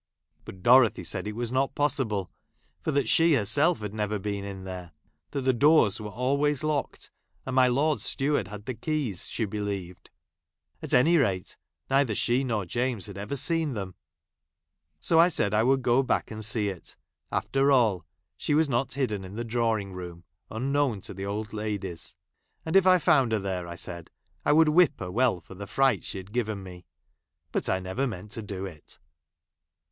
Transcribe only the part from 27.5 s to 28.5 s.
but I | never meant to